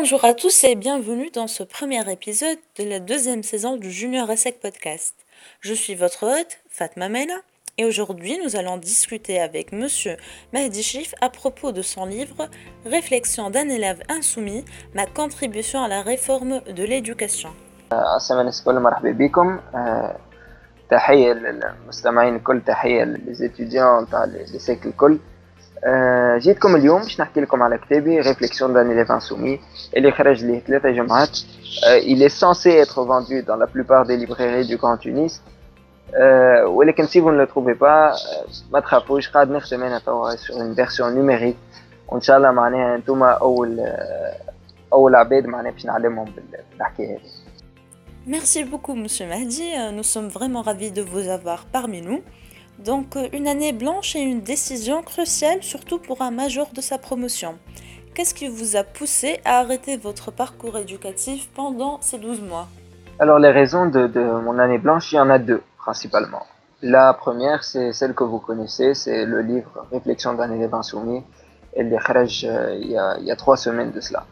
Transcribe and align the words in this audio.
Bonjour 0.00 0.24
à 0.24 0.32
tous 0.32 0.62
et 0.62 0.76
bienvenue 0.76 1.28
dans 1.34 1.48
ce 1.48 1.64
premier 1.64 2.08
épisode 2.08 2.58
de 2.78 2.84
la 2.84 3.00
deuxième 3.00 3.42
saison 3.42 3.76
du 3.76 3.90
Junior 3.90 4.30
ESSEC 4.30 4.60
Podcast. 4.60 5.12
Je 5.60 5.74
suis 5.74 5.96
votre 5.96 6.24
hôte, 6.24 6.58
Fatma 6.70 7.08
Mena, 7.08 7.34
et 7.78 7.84
aujourd'hui 7.84 8.38
nous 8.44 8.54
allons 8.54 8.76
discuter 8.76 9.40
avec 9.40 9.72
Monsieur 9.72 10.16
Mahdi 10.52 10.84
Chif 10.84 11.16
à 11.20 11.30
propos 11.30 11.72
de 11.72 11.82
son 11.82 12.06
livre 12.06 12.48
Réflexion 12.86 13.50
d'un 13.50 13.68
élève 13.68 14.00
insoumis, 14.08 14.64
ma 14.94 15.06
contribution 15.06 15.82
à 15.82 15.88
la 15.88 16.02
réforme 16.02 16.60
de 16.60 16.84
l'éducation. 16.84 17.50
السلام 25.77 26.37
الكل 26.45 26.69
مرحبا 26.69 26.73
بكم 26.73 26.73
آه، 26.73 26.73
تحية 26.73 26.73
للمستمعين 26.73 26.73
الكل 26.73 26.73
تحية 26.73 26.73
للإتيديون 26.73 26.73
تاع 26.73 26.73
ليسيك 26.73 26.73
الكل 26.73 26.73
آه، 26.73 26.73
جيتكم 26.73 26.75
اليوم 26.75 27.01
باش 27.01 27.21
نحكي 27.21 27.41
لكم 27.41 27.63
على 27.63 27.77
كتابي 27.77 28.19
ريفليكسيون 28.19 28.73
دان 28.73 28.91
إليف 28.91 29.11
انسومي 29.11 29.59
اللي 29.97 30.11
خرج 30.11 30.43
ليه 30.45 30.59
ثلاثة 30.59 30.91
جمعات 30.91 31.39
آه، 31.87 31.99
il 31.99 32.21
est 32.21 32.35
censé 32.43 32.69
être 32.69 33.03
vendu 33.05 33.43
dans 33.43 33.55
la 33.55 33.67
plupart 33.67 34.05
des 34.05 34.17
librairies 34.17 34.67
du 34.67 34.77
Grand 34.77 34.97
Tunis 34.97 35.41
آه، 36.15 36.65
ولكن 36.67 37.07
si 37.07 37.19
vous 37.19 37.31
ne 37.31 37.45
le 37.45 37.47
trouvez 37.47 37.75
pas 37.79 37.83
آه، 37.83 38.45
ما 38.71 38.79
تخافوش 38.79 39.29
قاعد 39.29 39.51
نخدم 39.51 39.83
انا 39.83 39.99
توا 39.99 40.35
sur 40.35 40.53
une 40.55 40.75
version 40.85 41.05
numérique 41.17 41.77
وان 42.07 42.21
شاء 42.21 42.37
الله 42.37 42.51
معناها 42.51 42.95
انتوما 42.95 43.31
اول 43.31 43.79
آه، 43.79 44.33
اول 44.93 45.15
عباد 45.15 45.45
معناها 45.45 45.71
باش 45.71 45.85
نعلمهم 45.85 46.25
بال- 46.25 46.63
بالحكايه 46.71 47.07
هذه 47.17 47.21
Merci 48.37 48.63
beaucoup 48.71 48.95
Monsieur 49.03 49.27
Mahdi, 49.33 49.67
Euh, 49.79 49.91
nous 49.97 50.07
sommes 50.13 50.29
vraiment 50.37 50.61
ravis 50.69 50.91
de 50.99 51.01
vous 51.11 51.25
avoir 51.37 51.59
parmi 51.77 51.99
nous. 52.07 52.21
Donc 52.78 53.16
euh, 53.16 53.28
une 53.32 53.48
année 53.48 53.72
blanche 53.72 54.14
et 54.14 54.20
une 54.20 54.40
décision 54.40 55.02
cruciale 55.02 55.62
surtout 55.62 55.98
pour 55.98 56.22
un 56.22 56.30
major 56.30 56.68
de 56.72 56.80
sa 56.80 56.98
promotion. 56.98 57.58
Qu'est-ce 58.14 58.34
qui 58.34 58.48
vous 58.48 58.76
a 58.76 58.84
poussé 58.84 59.40
à 59.44 59.58
arrêter 59.58 59.96
votre 59.96 60.30
parcours 60.30 60.76
éducatif 60.78 61.48
pendant 61.54 62.00
ces 62.00 62.18
12 62.18 62.40
mois? 62.42 62.68
Alors 63.18 63.38
les 63.38 63.50
raisons 63.50 63.86
de, 63.86 64.06
mon 64.40 64.58
année 64.58 64.78
blanche, 64.78 65.12
il 65.12 65.16
y 65.16 65.20
en 65.20 65.30
a 65.30 65.38
deux 65.38 65.62
principalement. 65.78 66.42
La 66.82 67.12
première, 67.14 67.64
c'est 67.64 67.92
celle 67.92 68.14
que 68.14 68.22
vous 68.22 68.38
connaissez, 68.38 68.94
c'est 68.94 69.24
le 69.24 69.40
livre 69.40 69.86
Réflexion 69.90 70.34
d'un 70.34 70.52
élève 70.52 70.74
insoumis, 70.74 71.24
kharaj, 71.74 72.44
euh, 72.44 72.78
il, 72.80 72.92
y 72.92 72.96
a, 72.96 73.16
il 73.18 73.24
y 73.24 73.32
a 73.32 73.36
trois 73.36 73.56
semaines 73.56 73.90
de 73.90 74.00
cela. 74.00 74.24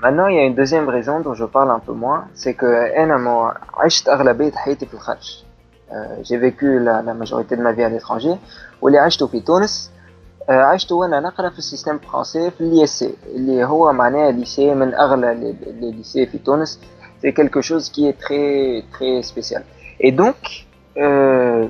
Maintenant, 0.00 0.28
il 0.28 0.36
y 0.36 0.38
a 0.38 0.44
une 0.44 0.54
deuxième 0.54 0.88
raison 0.88 1.18
dont 1.20 1.34
je 1.34 1.44
parle 1.44 1.72
un 1.72 1.80
peu 1.80 1.92
moins, 1.92 2.28
c'est 2.34 2.54
que 2.54 2.66
أنا 5.91 6.03
ما 6.03 6.19
عشت 6.19 6.23
أغلبية 6.23 6.23
حياتي 6.23 6.23
في 6.23 6.23
الخارج. 6.23 6.23
Euh, 6.23 6.23
J'ai 6.23 6.37
vécu 6.37 6.79
la, 6.79 7.01
la 7.01 7.13
majorité 7.13 7.55
de 7.55 7.61
ma 7.61 7.71
vie 7.71 7.83
à 7.83 7.89
l'étranger, 7.89 8.37
واللي 8.81 8.97
عشته 8.99 9.27
في 9.27 9.39
تونس 9.39 9.91
آه، 10.49 10.61
عشت 10.61 10.91
وانا 10.91 11.19
نقرا 11.19 11.49
في 11.49 11.59
السيستم 11.59 11.97
فرونسي 11.99 12.51
في 12.51 12.61
الليسي 12.61 13.13
اللي 13.35 13.63
هو 13.65 13.93
معناها 13.93 14.31
ليسي 14.31 14.73
من 14.75 14.93
اغلى 14.95 15.33
لي- 15.33 15.71
لي 15.71 15.91
ليسي 15.91 16.25
في 16.25 16.37
تونس 16.37 16.79
c'est 17.23 17.31
quelque 17.33 17.61
chose 17.61 17.89
qui 17.89 18.07
est 18.09 18.17
très 18.27 18.83
très 18.97 19.21
spécial. 19.31 19.63
Et 20.01 20.11
donc, 20.11 20.39
euh, 20.97 21.67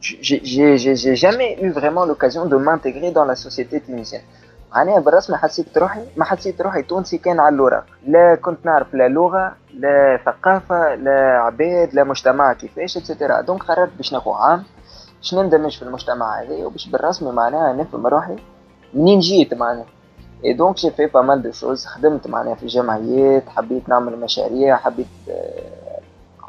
j'ai 0.00 0.40
j'ai- 0.52 0.76
j'ai- 0.82 0.96
j'ai 1.02 1.16
jamais 1.24 1.50
eu 1.64 1.70
vraiment 1.80 2.04
l'occasion 2.10 2.42
de 2.52 2.56
m'intégrer 2.66 3.10
dans 3.18 3.26
la 3.32 3.36
société 3.46 3.80
tunisienne. 3.86 4.26
معناها 4.75 4.99
بالرسمي 4.99 5.37
حسيت 5.37 5.77
روحي 5.77 6.01
ما 6.17 6.25
حسيت 6.25 6.61
روحي 6.61 6.81
تونسي 6.81 7.17
كان 7.17 7.39
على 7.39 7.55
الوراق 7.55 7.85
لا 8.07 8.35
كنت 8.35 8.65
نعرف 8.65 8.93
لا 8.93 9.07
لغة 9.07 9.55
لا 9.73 10.19
ثقافة 10.25 10.95
لا 10.95 11.39
عباد 11.41 11.93
لا 11.93 12.03
مجتمع 12.03 12.53
كيفاش 12.53 12.97
اتسيتيرا 12.97 13.41
دونك 13.41 13.63
قررت 13.63 13.91
باش 13.97 14.13
ناخذ 14.13 14.31
عام 14.31 14.63
باش 15.17 15.33
نندمج 15.33 15.77
في 15.77 15.83
المجتمع 15.83 16.41
هذا 16.41 16.65
وباش 16.65 16.87
بالرسمي 16.87 17.31
معناها 17.31 17.73
نفهم 17.73 18.07
روحي 18.07 18.35
منين 18.93 19.19
جيت 19.19 19.53
معناها. 19.53 19.85
اي 20.45 20.53
دونك 20.53 20.75
جي 20.75 20.91
في 20.91 21.05
با 21.05 21.21
مال 21.21 21.41
دو 21.41 21.51
شوز 21.51 21.85
خدمت 21.85 22.27
معناها 22.27 22.55
في 22.55 22.65
جمعيات 22.65 23.49
حبيت 23.49 23.89
نعمل 23.89 24.19
مشاريع 24.19 24.77
حبيت 24.77 25.07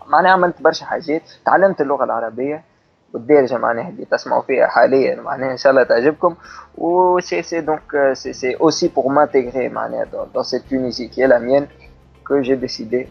معناها 0.07 0.33
عملت 0.33 0.63
برشا 0.63 0.87
حاجات. 0.87 1.23
تعلمت 1.47 1.81
اللغة 1.81 2.05
العربية. 2.05 2.65
والدارجة 3.14 3.58
معناها 3.58 3.90
اللي 3.90 4.06
تسمعوا 4.06 4.42
فيها 4.42 4.68
حاليا 4.68 5.22
معناها 5.22 5.52
ان 5.52 5.58
شاء 5.58 5.72
الله 5.72 5.84
تعجبكم 5.84 6.36
و 6.78 7.20
سي 7.20 7.42
سي 7.42 7.62
دونك 7.62 8.14
سي 8.14 8.34
سي 8.34 8.56
اوسي 8.56 8.90
pour 8.90 9.12
m'intégrer 9.12 9.72
معناها 9.72 10.06
dans, 10.06 10.38
dans 10.38 10.44
cette 10.44 10.68
Tunisie 10.68 11.10
qui 11.10 11.22
est 11.22 11.28
la 11.28 11.40
mienne 11.40 11.68
que 12.26 12.44
j'ai 12.44 12.56
décidé 12.56 13.10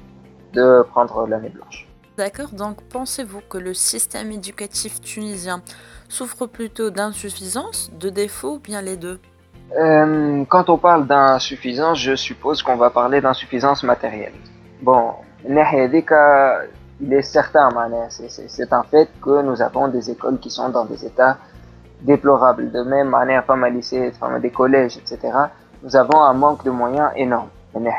de 0.55 0.83
prendre 0.83 1.27
l'année 1.27 1.53
blanche. 1.57 1.87
D'accord, 2.17 2.51
donc 2.53 2.77
pensez-vous 2.97 3.43
que 3.49 3.59
le 3.59 3.75
système 3.75 4.31
éducatif 4.33 5.01
tunisien 5.01 5.63
souffre 6.09 6.47
plutôt 6.47 6.91
d'insuffisance, 6.91 7.91
de 8.03 8.09
défauts 8.11 8.55
ou 8.57 8.61
bien 8.71 8.81
les 8.83 8.97
deux 8.97 9.19
Euh, 9.77 10.45
quand 10.49 10.71
on 10.71 10.79
parle 10.79 11.07
d'insuffisance, 11.07 11.99
je 12.01 12.15
suppose 12.17 12.63
qu'on 12.63 12.77
va 12.77 12.91
parler 12.91 13.21
d'insuffisance 13.21 13.83
matérielle. 13.83 14.33
Bon, 14.83 15.13
الناحية 15.45 15.85
هذيك, 15.85 16.13
il 17.04 17.14
est 17.14 17.22
certain, 17.22 17.70
c'est 18.10 18.72
un 18.72 18.84
fait 18.84 19.10
que 19.22 19.42
nous 19.42 19.62
avons 19.62 19.90
des 19.90 20.10
écoles 20.10 20.40
qui 20.40 20.50
sont 20.50 20.70
dans 20.70 20.86
des 20.86 21.06
états 21.06 21.38
déplorables. 22.02 22.72
De 22.72 22.82
même, 22.84 23.10
manière, 23.10 23.44
femme 23.44 23.64
à 23.66 23.70
lycée, 23.70 24.12
femme 24.12 24.40
des 24.40 24.52
collèges, 24.52 24.98
etc. 24.98 25.20
Nous 25.84 25.96
avons 25.98 26.22
un 26.22 26.34
manque 26.34 26.64
de 26.64 26.72
moyens 26.72 27.12
énorme. 27.16 27.50
Il 27.76 27.82
n'y 27.82 27.90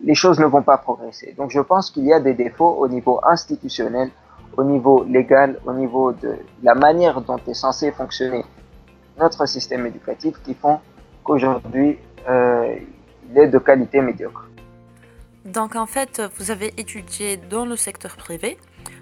les 0.04 0.14
choses 0.14 0.38
ne 0.38 0.46
vont 0.46 0.62
pas 0.62 0.78
progresser. 0.78 1.34
Donc 1.38 1.50
je 1.50 1.60
pense 1.60 1.90
qu'il 1.90 2.04
y 2.04 2.12
a 2.12 2.20
des 2.20 2.34
défauts 2.34 2.74
au 2.78 2.88
niveau 2.88 3.20
institutionnel, 3.22 4.10
au 4.56 4.64
niveau 4.64 5.04
légal, 5.04 5.58
au 5.64 5.72
niveau 5.72 6.12
de 6.12 6.36
la 6.62 6.74
manière 6.74 7.20
dont 7.20 7.40
est 7.48 7.54
censé 7.54 7.92
fonctionner 7.92 8.44
notre 9.18 9.46
système 9.46 9.86
éducatif 9.86 10.34
qui 10.44 10.54
font 10.54 10.80
qu'aujourd'hui 11.24 11.98
euh, 12.28 12.76
il 13.30 13.38
est 13.38 13.48
de 13.48 13.58
qualité 13.58 14.00
médiocre. 14.00 14.44
Donc 15.44 15.76
en 15.76 15.86
fait, 15.86 16.20
vous 16.36 16.50
avez 16.50 16.74
étudié 16.76 17.36
dans 17.36 17.64
le 17.64 17.76
secteur 17.76 18.16
privé. 18.16 18.58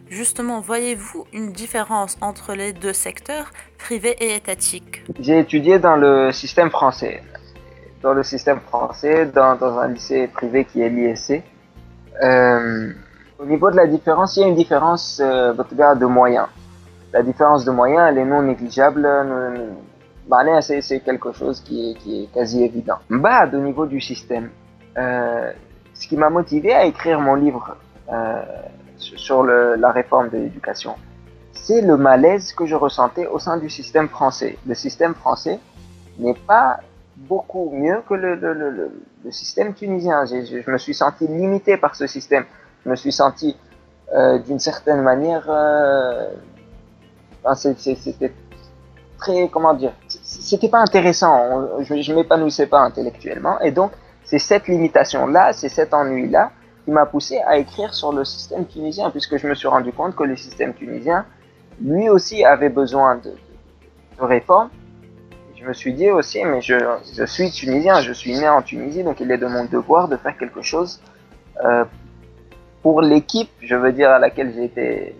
Justement, 0.09 0.59
voyez-vous 0.59 1.25
une 1.33 1.51
différence 1.51 2.17
entre 2.19 2.53
les 2.53 2.73
deux 2.73 2.93
secteurs, 2.93 3.51
privé 3.77 4.15
et 4.19 4.35
étatique 4.35 5.03
J'ai 5.19 5.37
étudié 5.37 5.77
dans 5.77 5.95
le 5.95 6.31
système 6.31 6.71
français, 6.71 7.21
dans 8.01 8.13
le 8.13 8.23
système 8.23 8.59
français, 8.59 9.27
dans, 9.27 9.61
un 9.61 9.87
lycée 9.89 10.27
privé 10.27 10.65
qui 10.65 10.81
est 10.81 10.89
l'ISC. 10.89 11.43
Euh, 12.23 12.91
au 13.37 13.45
niveau 13.45 13.69
de 13.69 13.75
la 13.75 13.85
différence, 13.85 14.35
il 14.35 14.39
y 14.39 14.43
a 14.45 14.47
une 14.47 14.55
différence 14.55 15.21
euh, 15.23 15.53
de 15.53 16.05
moyens. 16.05 16.47
La 17.13 17.21
différence 17.21 17.63
de 17.63 17.71
moyens, 17.71 18.07
elle 18.09 18.17
est 18.17 18.25
non 18.25 18.41
négligeable. 18.41 19.07
Bah, 20.27 20.39
c'est 20.61 21.01
quelque 21.01 21.31
chose 21.33 21.61
qui 21.61 21.91
est, 21.91 22.33
quasi 22.33 22.63
évident. 22.63 22.97
Bah, 23.11 23.47
au 23.51 23.57
niveau 23.57 23.85
du 23.85 24.01
système, 24.01 24.49
euh, 24.97 25.51
ce 25.93 26.07
qui 26.07 26.17
m'a 26.17 26.31
motivé 26.31 26.73
à 26.73 26.85
écrire 26.85 27.19
mon 27.19 27.35
livre 27.35 27.75
sur 28.99 29.43
la 29.43 29.91
réforme 29.91 30.29
de 30.29 30.37
l'éducation, 30.37 30.95
c'est 31.53 31.81
le 31.81 31.97
malaise 31.97 32.53
que 32.53 32.65
je 32.65 32.75
ressentais 32.75 33.27
au 33.27 33.39
sein 33.39 33.57
du 33.57 33.69
système 33.69 34.09
français. 34.09 34.57
Le 34.67 34.75
système 34.75 35.15
français 35.15 35.59
n'est 36.17 36.33
pas 36.47 36.79
beaucoup 37.15 37.69
mieux 37.71 38.01
que 38.07 38.13
le, 38.13 38.91
système 39.31 39.73
tunisien. 39.73 40.25
Je, 40.25 40.69
me 40.69 40.77
suis 40.77 40.93
senti 40.93 41.27
limité 41.27 41.77
par 41.77 41.95
ce 41.95 42.07
système. 42.07 42.45
Je 42.83 42.89
me 42.89 42.95
suis 42.95 43.11
senti 43.11 43.55
euh, 44.13 44.39
d'une 44.39 44.59
certaine 44.59 45.01
manière... 45.01 45.45
euh, 45.49 46.29
C'était 47.55 48.33
très... 49.17 49.49
Comment 49.49 49.73
dire 49.73 49.93
C'était 50.07 50.69
pas 50.69 50.79
intéressant. 50.79 51.81
Je, 51.81 52.01
je 52.01 52.13
m'épanouissais 52.13 52.67
pas 52.67 52.79
intellectuellement. 52.79 53.59
Et 53.59 53.71
donc, 53.71 53.91
c'est 54.23 54.39
cette 54.39 54.67
limitation-là, 54.67 55.53
c'est 55.53 55.69
cet 55.69 55.93
ennui-là 55.93 56.51
m'a 56.89 57.05
poussé 57.05 57.39
à 57.39 57.57
écrire 57.57 57.93
sur 57.93 58.11
le 58.11 58.23
système 58.25 58.65
tunisien, 58.65 59.09
puisque 59.09 59.37
je 59.37 59.47
me 59.47 59.55
suis 59.55 59.67
rendu 59.67 59.91
compte 59.91 60.15
que 60.15 60.23
le 60.23 60.35
système 60.35 60.73
tunisien, 60.73 61.25
lui 61.81 62.09
aussi, 62.09 62.43
avait 62.43 62.69
besoin 62.69 63.15
de, 63.17 63.33
réformes. 64.19 64.69
Je 65.55 65.65
me 65.65 65.73
suis 65.73 65.93
dit 65.93 66.09
aussi, 66.09 66.43
mais 66.43 66.61
je, 66.61 66.75
je 67.15 67.23
suis 67.23 67.51
tunisien, 67.51 68.01
je 68.01 68.13
suis 68.13 68.33
né 68.33 68.47
en 68.47 68.61
Tunisie, 68.61 69.03
donc 69.03 69.19
il 69.19 69.29
est 69.31 69.37
de 69.37 69.47
mon 69.47 69.65
devoir 69.65 70.07
de 70.07 70.17
faire 70.17 70.37
quelque 70.37 70.61
chose 70.61 71.01
euh, 71.63 71.85
pour 72.81 73.01
l'équipe, 73.01 73.49
je 73.61 73.75
veux 73.75 73.91
dire, 73.91 74.09
à 74.09 74.19
laquelle 74.19 74.53
j'ai 74.53 74.65
été, 74.65 75.15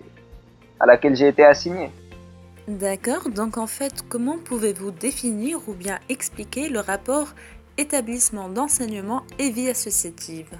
à 0.80 0.86
laquelle 0.86 1.16
j'ai 1.16 1.27
été 1.27 1.44
assigné. 1.44 1.92
D'accord, 2.68 3.30
donc 3.30 3.57
en 3.57 3.68
fait, 3.68 4.04
comment 4.07 4.38
pouvez-vous 4.38 4.92
définir 4.92 5.60
ou 5.68 5.74
bien 5.74 6.00
expliquer 6.07 6.69
le 6.69 6.80
rapport 6.80 7.30
établissement 7.77 8.48
d'enseignement 8.48 9.24
et 9.39 9.50
vie 9.50 9.69
associative? 9.69 10.51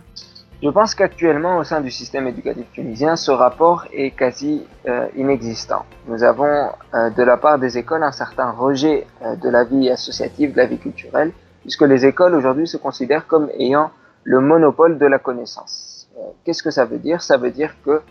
Je 0.61 0.67
pense 0.69 0.94
qu'actuellement, 0.94 1.57
au 1.57 1.63
sein 1.63 1.79
du 1.79 1.89
système 1.89 2.27
éducatif 2.27 2.65
tunisien, 2.73 3.15
ce 3.15 3.31
rapport 3.31 3.85
est 3.94 4.11
quasi 4.11 4.67
euh, 4.89 5.07
inexistant. 5.15 5.85
Nous 6.06 6.21
avons 6.21 6.69
euh, 6.94 7.09
de 7.11 7.23
la 7.23 7.38
part 7.38 7.59
des 7.59 7.77
écoles 7.77 8.03
un 8.03 8.11
certain 8.11 8.51
rejet 8.51 9.07
euh, 9.21 9.38
de 9.38 9.47
la 9.47 9.63
vie 9.63 9.89
associative, 9.89 10.51
de 10.51 10.57
la 10.57 10.65
vie 10.65 10.77
culturelle, 10.77 11.31
puisque 11.61 11.83
les 11.83 12.06
écoles 12.06 12.35
aujourd'hui 12.35 12.67
se 12.67 12.75
considèrent 12.75 13.25
comme 13.25 13.50
ayant 13.57 13.91
le 14.25 14.41
monopole 14.41 14.97
de 14.97 15.06
la 15.06 15.17
connaissance. 15.17 16.09
Qu'est-ce 16.44 16.61
que 16.61 16.71
ça 16.71 16.83
veut 16.83 16.97
dire? 16.97 17.21
Ça 17.21 17.38
veut 17.38 17.51
dire 17.51 17.75
que 17.85 18.01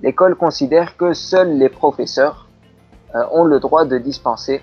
l'école 0.00 0.36
considère 0.36 0.96
que 0.96 1.12
seuls 1.12 1.58
les 1.58 1.68
professeurs 1.68 2.48
ont 3.30 3.44
le 3.44 3.60
droit 3.60 3.84
de 3.84 3.98
dispenser 3.98 4.62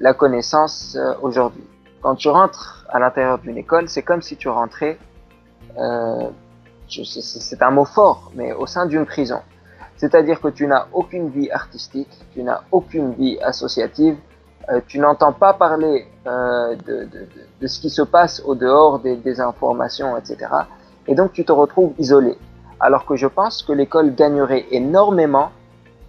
la 0.00 0.14
connaissance 0.14 0.96
aujourd'hui. 1.20 1.64
Quand 2.00 2.14
tu 2.14 2.28
rentres 2.30 2.86
à 2.88 2.98
l'intérieur 2.98 3.38
d'une 3.38 3.58
école, 3.58 3.88
c'est 3.88 4.02
comme 4.02 4.22
si 4.22 4.36
tu 4.36 4.48
rentrais 4.48 4.98
euh, 5.78 6.28
c'est 7.04 7.62
un 7.62 7.70
mot 7.70 7.84
fort, 7.84 8.30
mais 8.34 8.52
au 8.52 8.66
sein 8.66 8.86
d'une 8.86 9.06
prison. 9.06 9.40
C'est-à-dire 9.96 10.40
que 10.40 10.48
tu 10.48 10.66
n'as 10.66 10.86
aucune 10.92 11.28
vie 11.28 11.50
artistique, 11.50 12.10
tu 12.32 12.42
n'as 12.42 12.62
aucune 12.72 13.12
vie 13.12 13.38
associative, 13.40 14.16
euh, 14.68 14.80
tu 14.86 14.98
n'entends 14.98 15.32
pas 15.32 15.52
parler 15.54 16.06
euh, 16.26 16.76
de, 16.86 17.66
ce 17.66 17.80
qui 17.80 17.90
se 17.90 18.02
passe 18.02 18.42
au 18.44 18.54
dehors 18.54 18.98
des, 18.98 19.40
informations, 19.40 20.16
etc. 20.16 20.50
Et 21.06 21.14
donc 21.14 21.32
tu 21.32 21.44
te 21.44 21.52
retrouves 21.52 21.92
isolé. 21.98 22.36
Alors 22.80 23.06
que 23.06 23.16
je 23.16 23.26
pense 23.26 23.62
que 23.62 23.72
l'école 23.72 24.14
gagnerait 24.14 24.66
énormément 24.70 25.50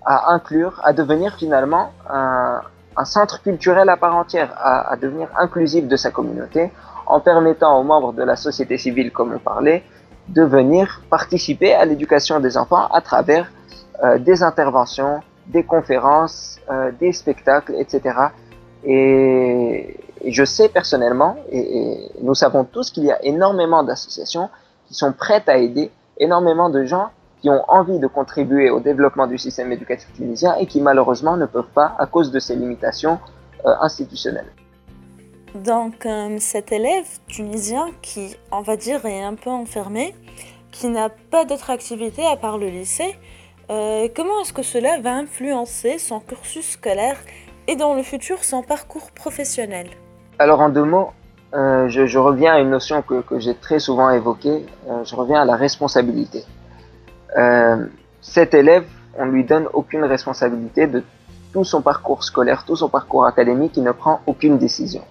à 0.05 0.33
inclure, 0.33 0.81
à 0.83 0.93
devenir 0.93 1.35
finalement 1.35 1.91
un, 2.09 2.61
un 2.97 3.05
centre 3.05 3.41
culturel 3.41 3.89
à 3.89 3.97
part 3.97 4.15
entière, 4.15 4.53
à, 4.57 4.91
à 4.91 4.95
devenir 4.95 5.29
inclusif 5.37 5.87
de 5.87 5.95
sa 5.95 6.11
communauté, 6.11 6.71
en 7.05 7.19
permettant 7.19 7.79
aux 7.79 7.83
membres 7.83 8.13
de 8.13 8.23
la 8.23 8.35
société 8.35 8.77
civile, 8.77 9.11
comme 9.11 9.33
on 9.33 9.39
parlait, 9.39 9.83
de 10.29 10.43
venir 10.43 11.01
participer 11.09 11.73
à 11.73 11.85
l'éducation 11.85 12.39
des 12.39 12.57
enfants 12.57 12.87
à 12.87 13.01
travers 13.01 13.51
euh, 14.03 14.17
des 14.17 14.43
interventions, 14.43 15.21
des 15.47 15.63
conférences, 15.63 16.59
euh, 16.71 16.91
des 16.99 17.11
spectacles, 17.11 17.75
etc. 17.77 18.17
Et, 18.83 19.97
je 20.25 20.45
sais 20.45 20.69
personnellement, 20.69 21.35
et, 21.51 22.09
nous 22.21 22.33
savons 22.33 22.63
tous 22.63 22.91
qu'il 22.91 23.03
y 23.03 23.11
a 23.11 23.23
énormément 23.25 23.83
d'associations 23.83 24.49
qui 24.87 24.93
sont 24.93 25.11
prêtes 25.11 25.49
à 25.49 25.57
aider, 25.57 25.91
énormément 26.17 26.69
de 26.69 26.85
gens 26.85 27.09
qui 27.41 27.49
ont 27.49 27.63
envie 27.67 27.99
de 27.99 28.07
contribuer 28.07 28.69
au 28.69 28.79
développement 28.79 29.27
du 29.27 29.37
système 29.37 29.71
éducatif 29.73 30.11
tunisien 30.13 30.55
et 30.55 30.65
qui 30.65 30.79
malheureusement 30.79 31.35
ne 31.35 31.45
peuvent 31.45 31.73
pas 31.73 31.93
à 31.99 32.05
cause 32.05 32.31
de 32.31 32.39
ces 32.39 32.55
limitations 32.55 33.19
euh, 33.65 33.73
institutionnelles. 33.81 34.51
Donc 35.55 36.07
euh, 36.07 36.37
cet 36.39 36.71
élève 36.71 37.05
tunisien 37.27 37.85
qui, 38.01 38.35
on 38.51 38.61
va 38.61 38.75
dire, 38.75 39.05
est 39.05 39.21
un 39.21 39.35
peu 39.35 39.51
enfermé, 39.51 40.15
qui 40.71 40.87
n'a 40.87 41.09
pas 41.09 41.45
d'autre 41.45 41.69
activité 41.69 42.25
à 42.25 42.35
part 42.35 42.57
le 42.57 42.67
lycée, 42.67 43.15
euh, 43.69 44.07
comment 44.15 44.41
est-ce 44.41 44.51
que 44.51 44.63
cela 44.63 44.99
va 44.99 45.13
influencer 45.13 45.99
son 45.99 46.19
cursus 46.19 46.71
scolaire 46.71 47.17
et 47.67 47.75
dans 47.75 47.93
le 47.93 48.01
futur 48.01 48.43
son 48.43 48.63
parcours 48.63 49.11
professionnel? 49.11 49.87
Alors 50.39 50.59
en 50.59 50.69
deux 50.69 50.83
mots, 50.83 51.11
euh, 51.53 51.87
je, 51.87 52.17
reviens 52.17 52.53
à 52.53 52.59
une 52.59 52.71
notion 52.71 53.03
que, 53.03 53.21
que 53.21 53.39
j'ai 53.39 53.53
très 53.53 53.77
souvent 53.77 54.09
évoquée, 54.09 54.65
je 55.03 55.15
reviens 55.15 55.41
à 55.41 55.45
la 55.45 55.55
responsabilité. 55.55 56.43
cet 58.21 58.55
élève, 58.55 58.85
on 59.19 59.25
lui 59.25 59.43
donne 59.43 59.67
aucune 59.73 60.03
responsabilité 60.03 60.87
de 60.87 61.03
tout 61.53 61.63
son 61.63 61.83
parcours 61.83 62.23
scolaire, 62.23 62.65
tout 62.65 62.75
son 62.75 62.89
parcours 62.89 63.27
académique, 63.27 63.77
il 63.77 63.83
ne 63.83 63.91
prend 63.91 64.21
aucune 64.25 64.57
décision. 64.57 65.03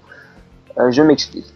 Euh, 0.78 0.90
je 0.90 1.02
m'explique. 1.02 1.46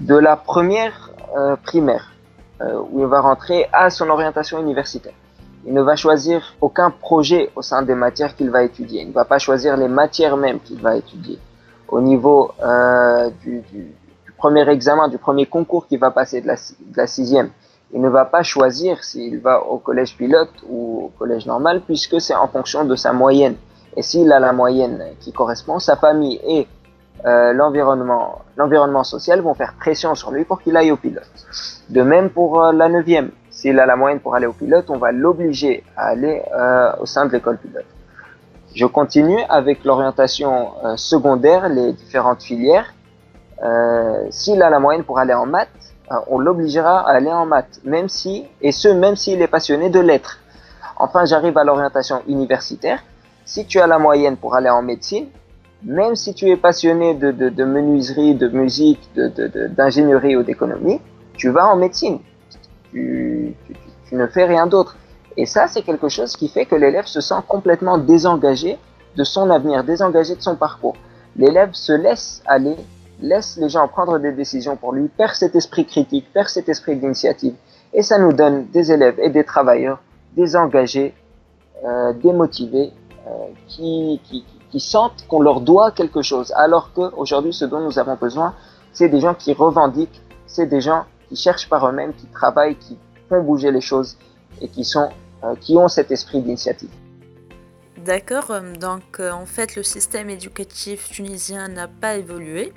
De 0.00 0.16
la 0.16 0.36
première 0.36 1.10
euh, 1.36 1.56
primaire, 1.56 2.12
euh, 2.60 2.80
où 2.90 3.00
il 3.00 3.06
va 3.06 3.20
rentrer 3.20 3.66
à 3.72 3.90
son 3.90 4.08
orientation 4.10 4.60
universitaire. 4.60 5.12
Il 5.66 5.72
ne 5.72 5.82
va 5.82 5.96
choisir 5.96 6.54
aucun 6.60 6.90
projet 6.90 7.50
au 7.56 7.62
sein 7.62 7.82
des 7.82 7.94
matières 7.94 8.36
qu'il 8.36 8.50
va 8.50 8.64
étudier. 8.64 9.02
Il 9.02 9.08
ne 9.08 9.12
va 9.12 9.24
pas 9.24 9.38
choisir 9.38 9.76
les 9.76 9.88
matières 9.88 10.36
mêmes 10.36 10.60
qu'il 10.60 10.80
va 10.80 10.96
étudier. 10.96 11.38
Au 11.88 12.00
niveau 12.00 12.52
du, 13.40 13.62
premier 14.36 14.68
examen, 14.68 15.08
du 15.08 15.16
premier 15.16 15.46
concours 15.46 15.86
qu'il 15.86 16.00
va 16.00 16.10
passer 16.10 16.42
de 16.42 16.48
la, 16.48 17.06
sixième, 17.06 17.48
il 17.94 18.02
ne 18.02 18.10
va 18.10 18.26
pas 18.26 18.42
choisir 18.42 19.02
s'il 19.02 19.40
va 19.40 19.62
au 19.62 19.78
collège 19.78 20.18
pilote 20.18 20.50
ou 20.68 21.04
au 21.04 21.12
collège 21.18 21.46
normal, 21.46 21.80
puisque 21.80 22.20
c'est 22.20 22.34
en 22.34 22.48
fonction 22.48 22.84
de 22.84 22.94
sa 22.94 23.14
moyenne. 23.14 23.56
Et 23.96 24.02
s'il 24.02 24.30
a 24.32 24.40
la 24.40 24.52
moyenne 24.52 25.02
qui 25.20 25.32
correspond, 25.32 25.78
sa 25.78 25.96
famille 25.96 26.40
et 26.46 26.66
euh, 27.26 27.52
l'environnement, 27.54 29.04
social 29.04 29.40
vont 29.40 29.54
faire 29.54 29.74
pression 29.80 30.14
sur 30.14 30.30
lui 30.30 30.44
pour 30.44 30.60
qu'il 30.60 30.76
aille 30.76 30.92
au 30.92 30.96
pilote. 30.96 31.30
De 31.88 32.02
même 32.02 32.28
pour 32.28 32.62
euh, 32.62 32.72
la 32.72 32.88
neuvième, 32.88 33.30
s'il 33.50 33.78
a 33.80 33.86
la 33.86 33.96
moyenne 33.96 34.20
pour 34.20 34.34
aller 34.34 34.46
au 34.46 34.52
pilote, 34.52 34.90
on 34.90 34.98
va 34.98 35.10
l'obliger 35.10 35.84
à 35.96 36.08
aller 36.08 36.42
euh, 36.54 36.92
au 37.00 37.06
sein 37.06 37.24
de 37.24 37.32
l'école 37.32 37.56
pilote. 37.56 37.86
Je 38.74 38.84
continue 38.86 39.40
avec 39.48 39.84
l'orientation 39.84 40.72
secondaire, 40.96 41.68
les 41.68 41.92
différentes 41.92 42.42
filières. 42.42 42.92
s'il 44.30 44.60
a 44.62 44.68
la 44.68 44.80
moyenne 44.80 45.04
pour 45.04 45.20
aller 45.20 45.32
en 45.32 45.46
maths, 45.46 45.68
on 46.26 46.40
l'obligera 46.40 47.08
à 47.08 47.12
aller 47.12 47.30
en 47.30 47.46
maths, 47.46 47.80
même 47.84 48.08
si, 48.08 48.48
et 48.60 48.72
ce, 48.72 48.88
même 48.88 49.14
s'il 49.14 49.40
est 49.40 49.46
passionné 49.46 49.90
de 49.90 50.00
lettres. 50.00 50.40
Enfin, 50.96 51.24
j'arrive 51.24 51.56
à 51.56 51.62
l'orientation 51.62 52.22
universitaire. 52.26 53.00
Si 53.44 53.64
tu 53.64 53.78
as 53.78 53.86
la 53.86 54.00
moyenne 54.00 54.36
pour 54.36 54.56
aller 54.56 54.70
en 54.70 54.82
médecine, 54.82 55.28
même 55.84 56.16
si 56.16 56.34
tu 56.34 56.48
es 56.48 56.56
passionné 56.56 57.14
de, 57.14 57.64
menuiserie, 57.64 58.34
de 58.34 58.48
musique, 58.48 59.10
d'ingénierie 59.14 60.36
ou 60.36 60.42
d'économie, 60.42 61.00
tu 61.36 61.50
vas 61.50 61.66
en 61.66 61.76
médecine. 61.76 62.20
Tu 62.92 63.54
ne 64.12 64.26
fais 64.26 64.44
rien 64.44 64.66
d'autre. 64.66 64.96
Et 65.36 65.46
ça, 65.46 65.66
c'est 65.66 65.82
quelque 65.82 66.08
chose 66.08 66.36
qui 66.36 66.48
fait 66.48 66.64
que 66.64 66.76
l'élève 66.76 67.06
se 67.06 67.20
sent 67.20 67.42
complètement 67.48 67.98
désengagé 67.98 68.78
de 69.16 69.24
son 69.24 69.50
avenir, 69.50 69.84
désengagé 69.84 70.36
de 70.36 70.42
son 70.42 70.56
parcours. 70.56 70.96
L'élève 71.36 71.70
se 71.72 71.92
laisse 71.92 72.42
aller, 72.46 72.76
laisse 73.20 73.56
les 73.56 73.68
gens 73.68 73.88
prendre 73.88 74.18
des 74.18 74.32
décisions 74.32 74.76
pour 74.76 74.92
lui, 74.92 75.08
perd 75.08 75.34
cet 75.34 75.56
esprit 75.56 75.86
critique, 75.86 76.32
perd 76.32 76.48
cet 76.48 76.68
esprit 76.68 76.96
d'initiative. 76.96 77.54
Et 77.92 78.02
ça 78.02 78.18
nous 78.18 78.32
donne 78.32 78.66
des 78.68 78.92
élèves 78.92 79.18
et 79.20 79.30
des 79.30 79.44
travailleurs 79.44 80.00
désengagés, 80.36 81.14
euh, 81.84 82.12
démotivés, 82.12 82.92
euh, 83.26 83.30
qui, 83.66 84.20
qui, 84.24 84.44
qui 84.74 84.80
sentent 84.80 85.24
qu'on 85.28 85.40
leur 85.40 85.60
doit 85.60 85.92
quelque 85.92 86.20
chose. 86.20 86.52
Alors 86.56 86.90
qu'aujourd'hui, 86.92 87.52
ce 87.52 87.64
dont 87.64 87.78
nous 87.78 87.96
avons 88.00 88.16
besoin, 88.16 88.56
c'est 88.92 89.08
des 89.08 89.20
gens 89.20 89.32
qui 89.32 89.52
revendiquent, 89.52 90.20
c'est 90.48 90.66
des 90.66 90.80
gens 90.80 91.04
qui 91.28 91.36
cherchent 91.36 91.68
par 91.68 91.88
eux-mêmes, 91.88 92.12
qui 92.12 92.26
travaillent, 92.26 92.74
qui 92.74 92.98
font 93.28 93.40
bouger 93.40 93.70
les 93.70 93.80
choses 93.80 94.16
et 94.60 94.66
qui, 94.66 94.84
euh, 94.96 95.78
ont 95.78 95.86
cet 95.86 96.10
esprit 96.10 96.42
d'initiative. 96.42 96.90
D'accord, 98.04 98.50
euh, 98.50 98.74
donc 98.74 99.20
euh, 99.20 99.30
en 99.30 99.46
fait 99.46 99.76
le 99.76 99.84
système 99.84 100.28
éducatif 100.28 101.08
tunisien 101.08 101.68
n'a 101.68 101.86
pas 101.86 102.16
évolué 102.16 102.72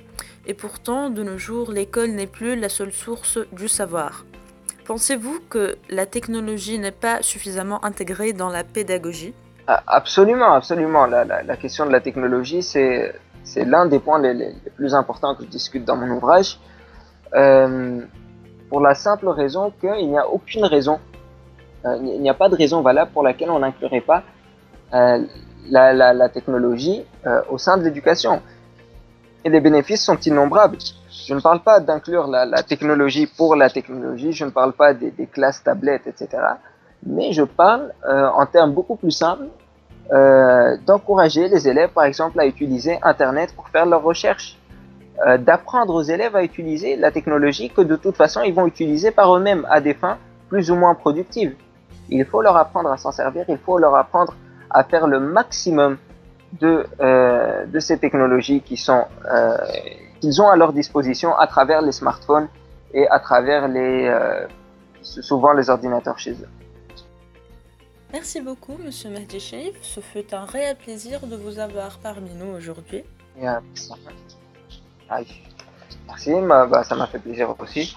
et 0.45 0.53
pourtant 0.53 1.09
de 1.09 1.23
nos 1.23 1.39
jours 1.39 1.71
l'école 1.71 2.11
n'est 2.11 2.27
plus 2.27 2.55
la 2.55 2.69
seule 2.69 2.93
source 2.93 3.39
du 3.51 3.67
savoir. 3.67 4.23
Pensez-vous 4.85 5.39
que 5.49 5.77
la 5.89 6.05
technologie 6.05 6.77
n'est 6.77 6.91
pas 6.91 7.23
suffisamment 7.23 7.83
intégrée 7.83 8.33
dans 8.33 8.49
la 8.49 8.63
pédagogie? 8.63 9.33
Absolument, 9.67 10.53
absolument. 10.53 11.05
La, 11.05 11.57
question 11.57 11.85
de 11.85 11.91
la 11.91 11.99
technologie, 11.99 12.63
c'est 12.63 13.13
l'un 13.55 13.85
des 13.85 13.99
points 13.99 14.19
les, 14.19 14.55
plus 14.75 14.93
importants 14.95 15.35
que 15.35 15.43
je 15.43 15.49
discute 15.49 15.85
dans 15.85 15.95
mon 15.95 16.09
ouvrage, 16.09 16.59
euh, 17.35 18.01
pour 18.69 18.79
la 18.81 18.95
simple 18.95 19.27
raison 19.27 19.71
qu'il 19.79 20.09
n'y 20.09 20.17
a 20.17 20.27
aucune 20.27 20.65
raison, 20.65 20.99
euh, 21.85 21.97
il 22.01 22.21
n'y 22.21 22.29
a 22.29 22.33
pas 22.33 22.49
de 22.49 22.55
raison 22.55 22.81
valable 22.81 23.11
pour 23.11 23.23
laquelle 23.23 23.49
on 23.49 23.59
n'inclurait 23.59 24.01
pas 24.01 24.23
euh, 24.93 25.19
la, 25.69 25.93
la, 25.93 26.29
technologie 26.29 27.03
au 27.49 27.57
sein 27.57 27.77
de 27.77 27.83
l'éducation. 27.83 28.41
Et 29.43 29.49
les 29.49 29.59
bénéfices 29.59 30.03
sont 30.03 30.17
innombrables. 30.17 30.77
Je 31.09 31.33
ne 31.33 31.41
parle 31.41 31.59
pas 31.59 31.81
d'inclure 31.81 32.27
la, 32.27 32.63
technologie 32.63 33.27
pour 33.27 33.55
la 33.55 33.69
technologie, 33.69 34.31
je 34.31 34.45
ne 34.45 34.49
parle 34.49 34.73
pas 34.73 34.93
des 34.93 35.27
classes 35.27 35.61
tablettes, 35.61 36.07
etc 36.07 36.37
mais 37.05 37.31
je 37.33 37.43
parle 37.43 37.93
euh, 38.07 38.27
en 38.27 38.45
termes 38.45 38.73
beaucoup 38.73 38.95
plus 38.95 39.11
simples 39.11 39.47
euh, 40.11 40.77
d'encourager 40.85 41.47
les 41.47 41.67
élèves, 41.67 41.89
par 41.89 42.05
exemple, 42.05 42.39
à 42.39 42.45
utiliser 42.45 42.97
Internet 43.01 43.53
pour 43.55 43.67
faire 43.69 43.85
leurs 43.85 44.03
recherches, 44.03 44.57
euh, 45.25 45.37
d'apprendre 45.37 45.93
aux 45.93 46.01
élèves 46.01 46.35
à 46.35 46.43
utiliser 46.43 46.95
la 46.95 47.11
technologie 47.11 47.69
que 47.69 47.81
de 47.81 47.95
toute 47.95 48.15
façon 48.15 48.41
ils 48.43 48.53
vont 48.53 48.67
utiliser 48.67 49.11
par 49.11 49.35
eux-mêmes 49.35 49.65
à 49.69 49.81
des 49.81 49.93
fins 49.93 50.17
plus 50.47 50.71
ou 50.71 50.75
moins 50.75 50.95
productives. 50.95 51.55
Il 52.09 52.23
faut 52.25 52.41
leur 52.41 52.55
apprendre 52.55 52.89
à 52.91 52.97
s'en 52.97 53.11
servir, 53.11 53.45
il 53.49 53.57
faut 53.57 53.77
leur 53.77 53.95
apprendre 53.95 54.33
à 54.69 54.83
faire 54.83 55.07
le 55.07 55.19
maximum 55.19 55.97
de, 56.61 56.85
ces 57.79 57.97
technologies 57.97 58.61
qu'ils 58.61 58.89
ont 58.91 60.49
à 60.49 60.55
leur 60.55 60.71
disposition 60.71 61.35
à 61.35 61.47
travers 61.47 61.81
les 61.81 61.91
smartphones 61.91 62.47
et 62.93 63.07
à 63.09 63.19
travers 63.19 63.67
souvent 65.01 65.51
les 65.51 65.69
ordinateurs 65.69 66.17
chez 66.17 66.31
eux. 66.31 66.47
Merci 68.13 68.41
beaucoup, 68.41 68.77
Monsieur 68.77 69.09
Mahdi 69.09 69.39
Ce 69.81 69.99
fut 69.99 70.33
un 70.33 70.45
réel 70.45 70.77
plaisir 70.77 71.27
de 71.27 71.35
vous 71.35 71.59
avoir 71.59 71.99
parmi 71.99 72.33
nous 72.33 72.55
aujourd'hui. 72.55 73.03
Merci, 76.07 76.41
bah, 76.41 76.83
ça 76.83 76.95
m'a 76.95 77.07
fait 77.07 77.19
plaisir 77.19 77.53
aussi. 77.59 77.95